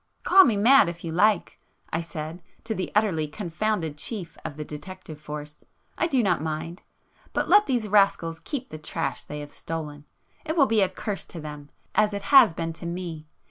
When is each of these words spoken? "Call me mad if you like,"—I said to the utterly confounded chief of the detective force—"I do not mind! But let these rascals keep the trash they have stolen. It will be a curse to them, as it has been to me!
"Call 0.23 0.45
me 0.45 0.57
mad 0.57 0.89
if 0.89 1.03
you 1.03 1.11
like,"—I 1.11 2.01
said 2.01 2.41
to 2.63 2.73
the 2.73 2.91
utterly 2.95 3.27
confounded 3.27 3.99
chief 3.99 4.35
of 4.43 4.57
the 4.57 4.65
detective 4.65 5.21
force—"I 5.21 6.07
do 6.07 6.23
not 6.23 6.41
mind! 6.41 6.81
But 7.33 7.49
let 7.49 7.67
these 7.67 7.87
rascals 7.87 8.39
keep 8.39 8.69
the 8.69 8.79
trash 8.79 9.23
they 9.25 9.41
have 9.41 9.53
stolen. 9.53 10.05
It 10.43 10.57
will 10.57 10.65
be 10.65 10.81
a 10.81 10.89
curse 10.89 11.25
to 11.25 11.39
them, 11.39 11.69
as 11.93 12.15
it 12.15 12.23
has 12.33 12.51
been 12.55 12.73
to 12.81 12.87
me! 12.87 13.27